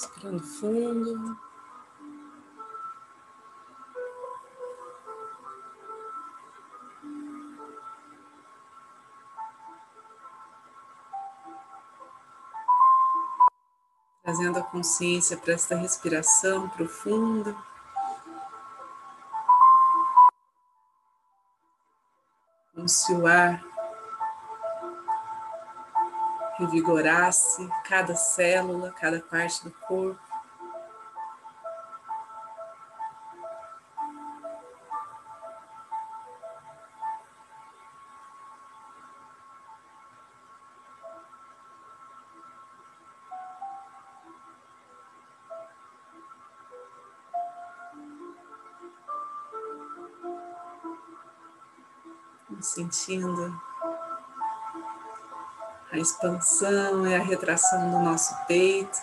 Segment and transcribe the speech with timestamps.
[0.00, 1.38] Respirando fundo.
[14.22, 17.54] Trazendo a consciência para esta respiração profunda.
[22.74, 23.69] Como se o ar
[26.60, 30.20] revigorasse cada célula, cada parte do corpo.
[52.60, 53.69] Sentindo
[55.92, 58.98] a expansão e a retração do nosso peito.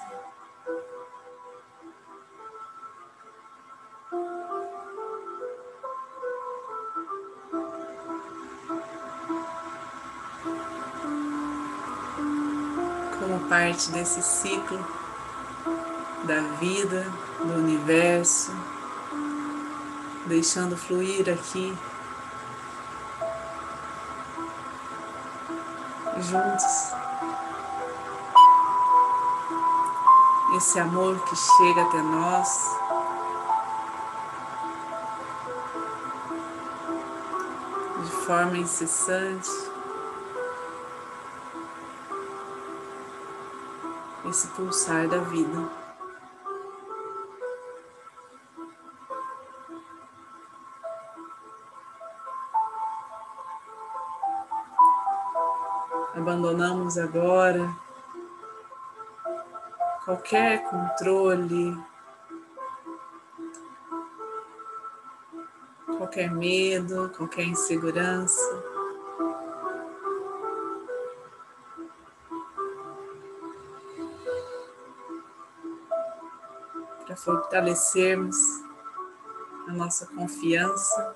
[13.19, 14.79] Como parte desse ciclo
[16.23, 17.05] da vida,
[17.39, 18.51] do universo,
[20.25, 21.77] deixando fluir aqui
[26.21, 26.93] juntos.
[30.55, 32.77] Esse amor que chega até nós.
[38.03, 39.49] De forma incessante.
[44.25, 45.86] Esse pulsar da vida.
[56.97, 57.87] Agora
[60.07, 61.77] qualquer controle,
[65.97, 68.63] qualquer medo, qualquer insegurança.
[77.05, 78.37] Para fortalecermos
[79.67, 81.15] a nossa confiança,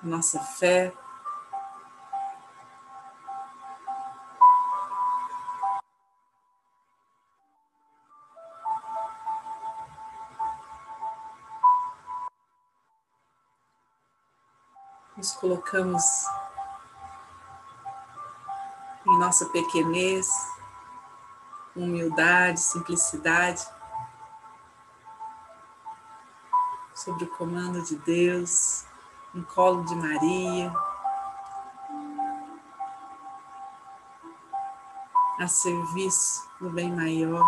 [0.00, 0.92] a nossa fé.
[15.74, 16.04] Colocamos
[19.06, 20.28] em nossa pequenez,
[21.74, 23.66] humildade, simplicidade,
[26.94, 28.84] sob o comando de Deus,
[29.34, 30.72] no colo de Maria,
[35.40, 37.44] a serviço do bem maior.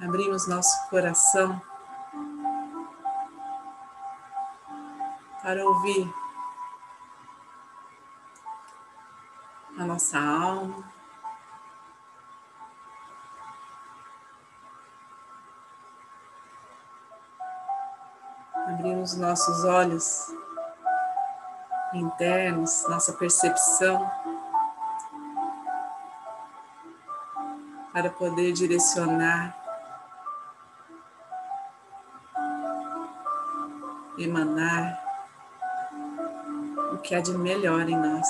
[0.00, 1.60] abrimos nosso coração
[5.42, 6.12] para ouvir
[9.78, 10.84] a nossa alma.
[18.68, 20.34] Abrimos nossos olhos
[21.94, 24.10] internos, nossa percepção,
[27.92, 29.56] para poder direcionar
[34.18, 35.09] emanar
[36.92, 38.28] o que há de melhor em nós,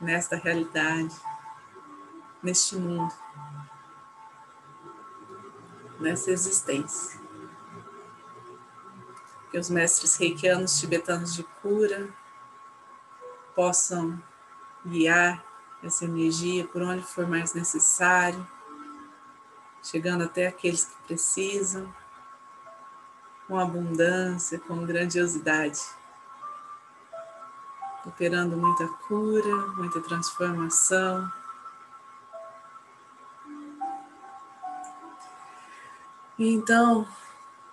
[0.00, 1.14] nesta realidade,
[2.42, 3.12] neste mundo,
[6.00, 7.20] nessa existência.
[9.50, 12.08] Que os mestres reikianos tibetanos de cura
[13.54, 14.22] possam
[14.84, 15.44] guiar
[15.82, 18.46] essa energia por onde for mais necessário,
[19.82, 21.92] chegando até aqueles que precisam
[23.46, 25.80] com abundância, com grandiosidade,
[28.08, 31.30] operando muita cura, muita transformação.
[36.38, 37.06] Então,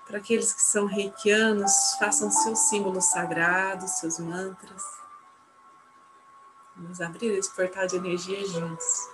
[0.06, 4.84] para aqueles que são reikianos, façam seus símbolos sagrados, seus mantras.
[6.76, 9.10] Vamos abrir esse portal de energia juntos.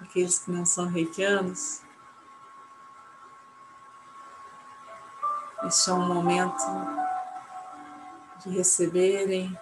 [0.00, 1.82] Aqueles que não são reikianos,
[5.64, 7.01] Este é um momento
[8.44, 9.56] de receberem.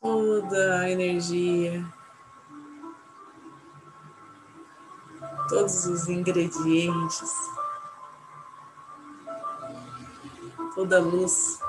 [0.00, 1.84] Toda a energia.
[5.48, 7.32] Todos os ingredientes,
[10.74, 11.60] toda a luz.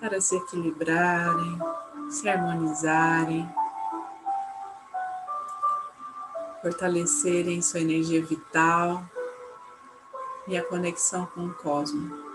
[0.00, 1.58] Para se equilibrarem,
[2.10, 3.48] se harmonizarem,
[6.62, 9.04] fortalecerem sua energia vital
[10.46, 12.27] e a conexão com o cosmos.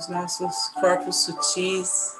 [0.00, 2.16] Os nossos corpos sutis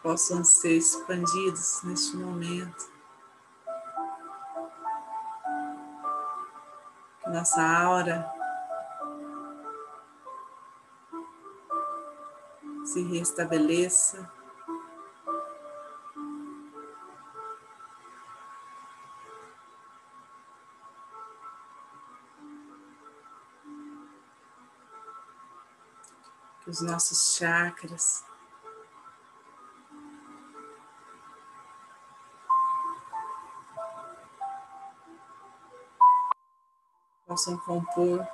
[0.00, 2.92] possam ser expandidos neste momento.
[7.24, 8.32] Que nossa aura
[12.84, 14.30] se restabeleça.
[26.66, 28.24] Os nossos chakras.
[37.26, 38.26] Possam compor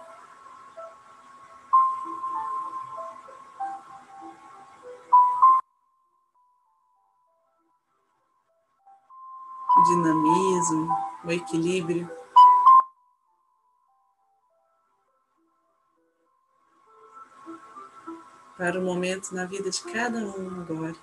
[9.76, 10.88] o dinamismo,
[11.24, 12.27] o equilíbrio.
[18.68, 20.94] Para o momento na vida de cada um agora.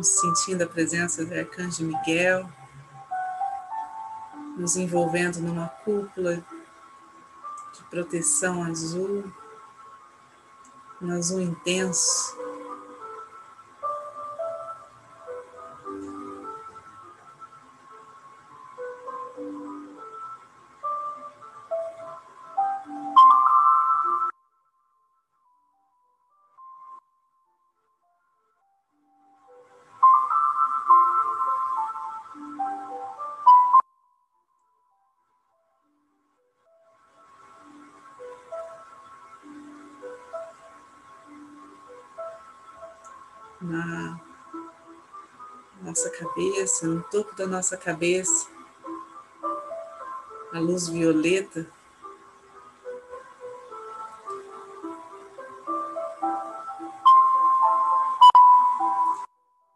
[0.00, 2.48] sentindo a presença do Arcanjo Miguel
[4.68, 6.44] nos envolvendo numa cúpula
[7.72, 9.24] de proteção azul,
[11.00, 12.37] um azul intenso.
[43.68, 44.18] Na
[45.82, 48.48] nossa cabeça, no topo da nossa cabeça,
[50.52, 51.66] a luz violeta.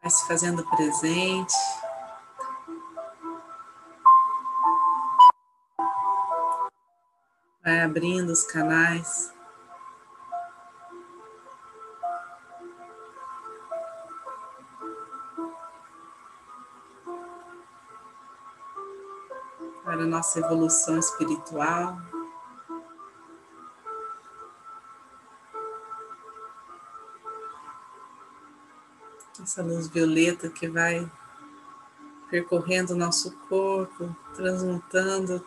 [0.01, 1.55] Vai se fazendo presente.
[7.63, 9.32] Vai abrindo os canais.
[19.93, 21.99] Para a nossa evolução espiritual.
[29.43, 31.07] Essa luz violeta que vai
[32.31, 35.45] percorrendo o nosso corpo, transmutando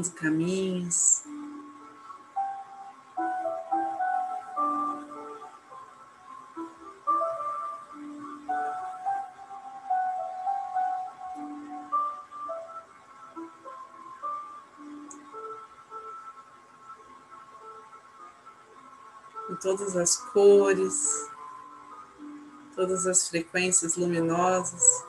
[0.00, 1.22] abrindo caminhos.
[19.50, 21.28] em todas as cores,
[22.76, 25.04] todas as frequências luminosas,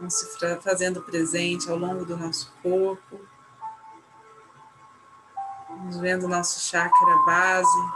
[0.00, 0.26] vão se
[0.60, 3.33] fazendo presente ao longo do nosso corpo.
[6.00, 7.92] Vendo nosso chakra base.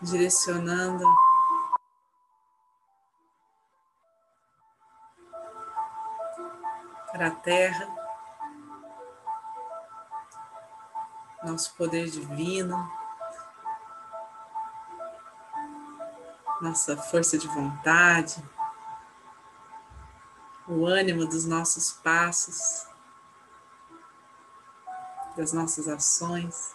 [0.00, 1.04] Direcionando.
[7.10, 7.88] Para a terra,
[11.42, 12.76] nosso poder divino,
[16.60, 18.44] nossa força de vontade,
[20.68, 22.86] o ânimo dos nossos passos,
[25.36, 26.74] das nossas ações.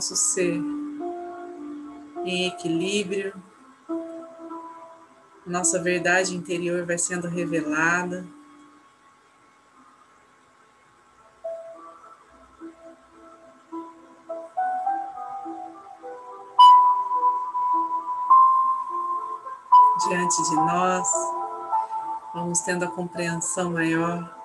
[0.00, 0.79] nosso ser
[2.30, 3.34] em equilíbrio,
[5.44, 8.24] nossa verdade interior vai sendo revelada.
[20.08, 21.08] Diante de nós,
[22.32, 24.36] vamos tendo a compreensão maior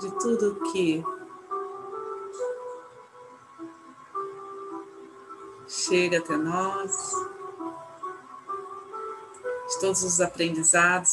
[0.00, 1.04] de tudo que
[5.90, 7.10] chega até nós,
[9.68, 11.12] de todos os aprendizados.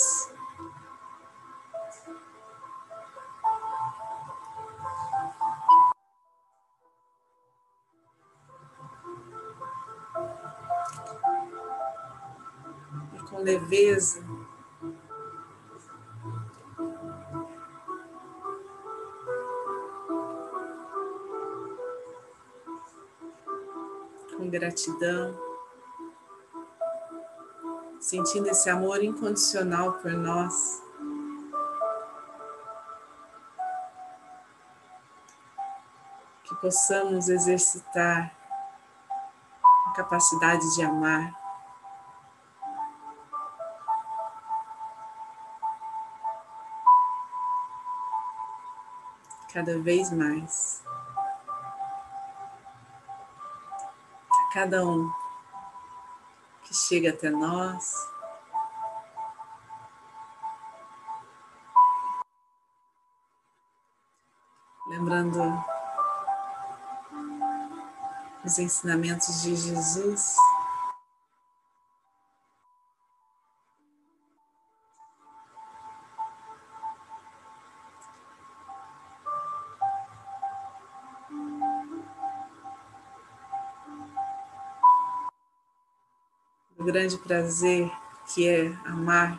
[13.15, 14.26] E com leveza,
[24.67, 25.33] gratidão,
[28.01, 30.83] sentindo esse amor incondicional por nós.
[36.43, 38.33] Que possamos exercitar
[39.87, 41.33] a capacidade de amar.
[49.53, 50.86] Cada vez mais.
[54.57, 55.07] Cada um
[56.63, 57.93] que chega até nós.
[64.87, 65.63] Lembrando
[68.43, 70.35] os ensinamentos de Jesus.
[86.87, 87.91] Grande prazer
[88.33, 89.37] que é amar.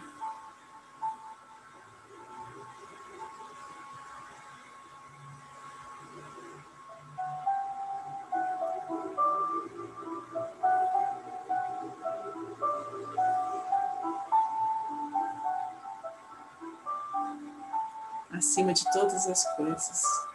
[18.30, 20.27] Acima de todas as coisas.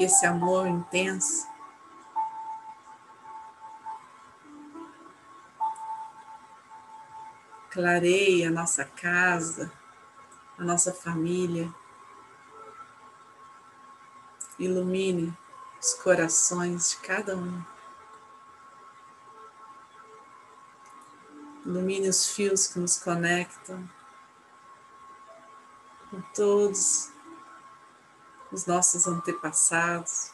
[0.00, 1.46] Que esse amor intenso.
[7.70, 9.70] Clareie a nossa casa,
[10.56, 11.70] a nossa família,
[14.58, 15.36] ilumine
[15.78, 17.62] os corações de cada um.
[21.66, 23.86] Ilumine os fios que nos conectam
[26.10, 27.19] com todos
[28.52, 30.32] os nossos antepassados.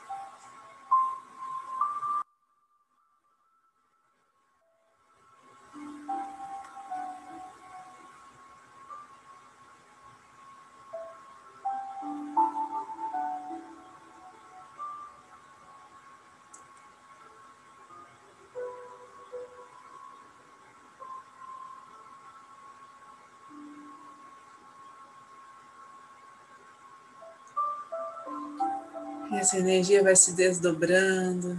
[29.30, 31.58] E essa energia vai se desdobrando,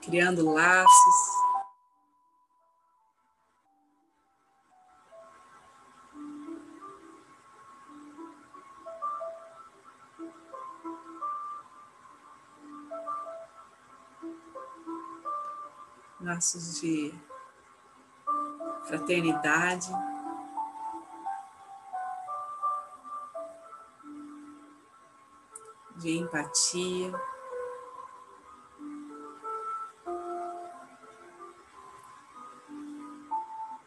[0.00, 1.38] criando laços.
[16.20, 17.14] Laços de
[18.86, 20.07] fraternidade.
[26.08, 27.12] De empatia.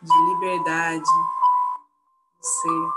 [0.03, 1.09] De liberdade
[2.39, 2.89] ser.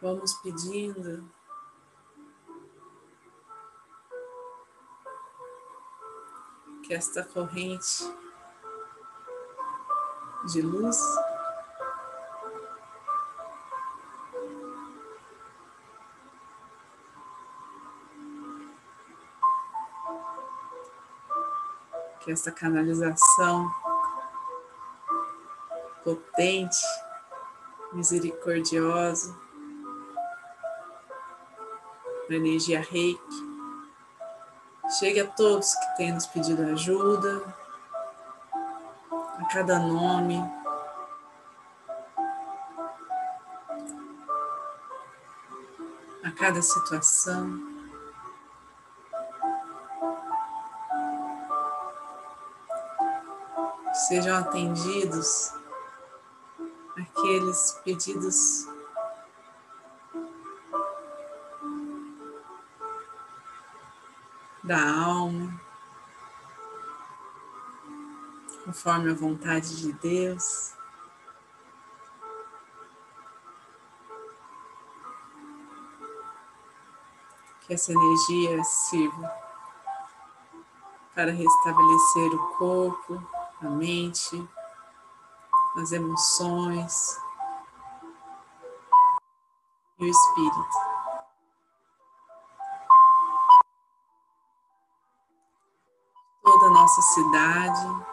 [0.00, 1.37] Vamos pedindo
[6.88, 8.10] que esta corrente
[10.54, 10.98] de luz
[22.24, 23.70] que esta canalização
[26.02, 26.78] potente,
[27.92, 29.38] misericordiosa,
[32.30, 33.47] da energia reiki.
[34.90, 37.42] Chegue a todos que têm nos pedido ajuda,
[39.12, 40.42] a cada nome,
[46.24, 47.60] a cada situação.
[54.08, 55.52] Sejam atendidos
[56.96, 58.66] aqueles pedidos
[64.68, 65.58] da alma,
[68.66, 70.74] conforme a vontade de Deus.
[77.62, 79.32] Que essa energia sirva
[81.14, 83.26] para restabelecer o corpo,
[83.62, 84.46] a mente,
[85.78, 87.18] as emoções
[89.98, 90.87] e o espírito.
[97.28, 98.06] Cidade,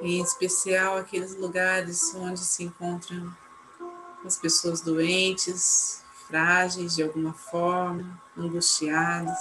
[0.00, 3.34] em especial aqueles lugares onde se encontram
[4.24, 9.38] as pessoas doentes, frágeis de alguma forma, angustiadas.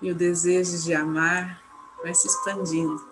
[0.00, 1.62] E o desejo de amar
[2.02, 3.08] vai se expandindo.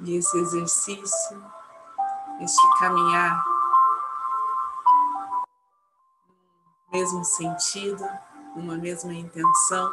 [0.00, 1.44] E esse exercício,
[2.40, 3.44] este caminhar
[6.92, 8.04] no mesmo sentido,
[8.56, 9.92] uma mesma intenção,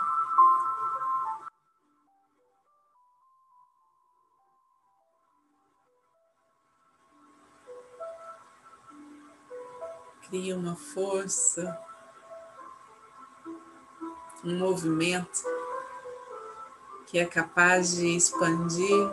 [10.70, 11.80] uma força,
[14.44, 15.42] um movimento
[17.08, 19.10] que é capaz de expandir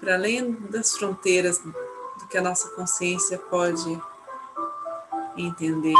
[0.00, 4.02] para além das fronteiras do que a nossa consciência pode
[5.36, 5.94] entender.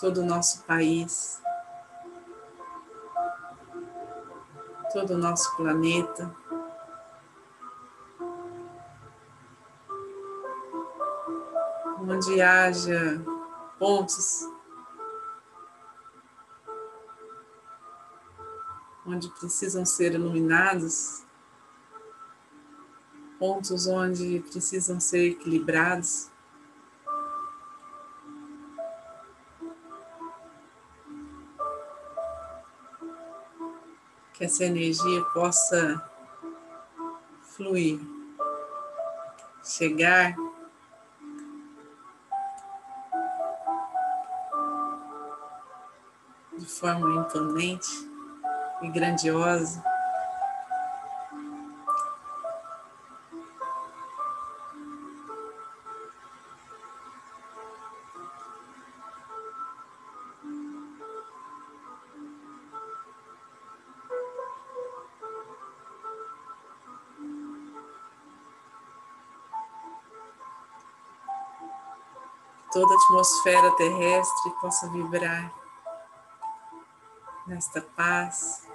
[0.00, 1.40] Todo o nosso país
[4.98, 6.34] todo o nosso planeta.
[12.00, 13.22] Onde haja
[13.78, 14.44] pontos
[19.06, 21.22] onde precisam ser iluminados,
[23.38, 26.28] pontos onde precisam ser equilibrados.
[34.38, 36.00] Que essa energia possa
[37.56, 37.98] fluir,
[39.64, 40.36] chegar
[46.56, 47.88] de forma imponente
[48.80, 49.82] e grandiosa.
[72.72, 75.52] Toda a atmosfera terrestre possa vibrar
[77.46, 78.66] nesta paz.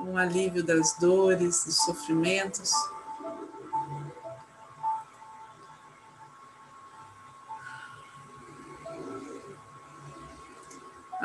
[0.00, 2.93] Um alívio das dores, dos sofrimentos.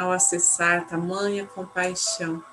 [0.09, 2.43] Ao acessar tamanha compaixão.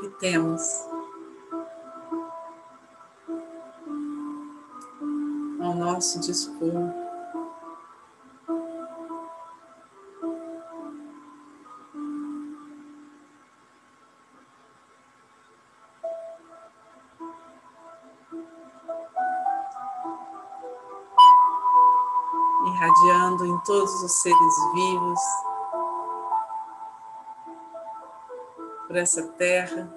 [0.00, 0.62] Que temos
[5.60, 7.01] ao nosso dispor.
[24.02, 25.20] Os seres vivos,
[28.86, 29.88] por essa terra.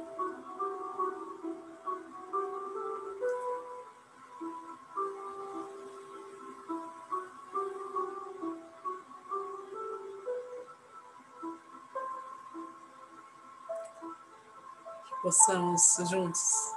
[15.06, 16.76] Que possamos juntos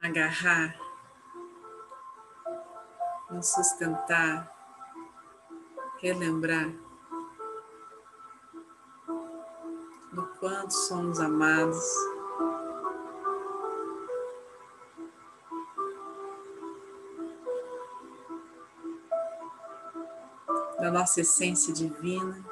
[0.00, 0.89] agarrar
[3.40, 4.54] nos sustentar,
[5.98, 6.70] relembrar
[10.12, 11.82] do quanto somos amados.
[20.78, 22.49] Da nossa essência divina.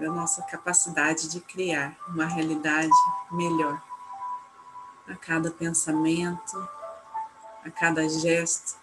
[0.00, 2.88] Da nossa capacidade de criar uma realidade
[3.30, 3.82] melhor.
[5.06, 6.68] A cada pensamento,
[7.62, 8.78] a cada gesto,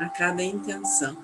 [0.00, 1.16] a cada intenção.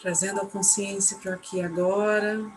[0.00, 2.50] Trazendo a consciência para aqui agora,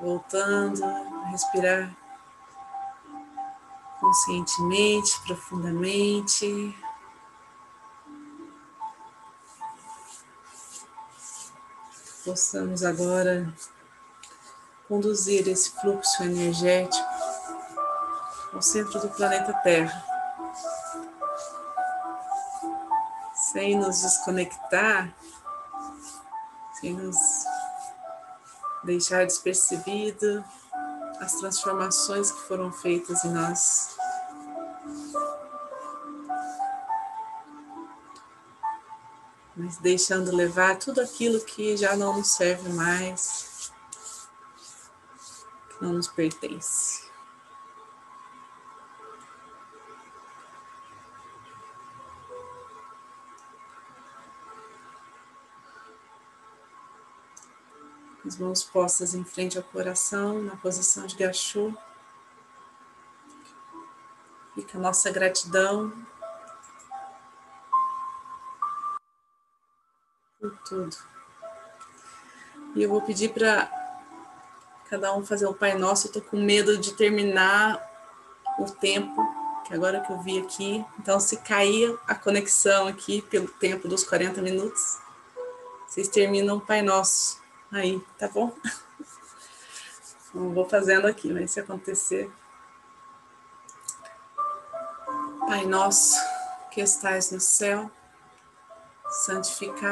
[0.00, 1.94] voltando a respirar
[4.00, 6.76] conscientemente, profundamente.
[12.24, 13.52] Possamos agora
[14.88, 17.08] conduzir esse fluxo energético
[18.52, 20.04] ao centro do planeta Terra,
[23.52, 25.14] sem nos desconectar,
[26.80, 27.16] sem nos
[28.84, 30.44] deixar despercebido
[31.20, 33.96] as transformações que foram feitas em nós.
[39.56, 43.70] Mas deixando levar tudo aquilo que já não nos serve mais,
[45.68, 47.09] que não nos pertence.
[58.26, 61.72] As mãos postas em frente ao coração, na posição de gachô.
[64.54, 65.92] Fica a nossa gratidão
[70.38, 70.96] por tudo.
[72.74, 73.70] E eu vou pedir para
[74.88, 76.08] cada um fazer o Pai Nosso.
[76.08, 77.80] Eu tô com medo de terminar
[78.58, 79.22] o tempo,
[79.66, 80.84] que agora que eu vi aqui.
[80.98, 84.98] Então, se cair a conexão aqui pelo tempo dos 40 minutos,
[85.86, 87.39] vocês terminam o Pai Nosso.
[87.72, 88.54] Aí, tá bom?
[90.34, 92.30] Não vou fazendo aqui, mas se acontecer.
[95.46, 96.16] Pai nosso,
[96.70, 97.90] que estais no céu,
[99.08, 99.80] santificado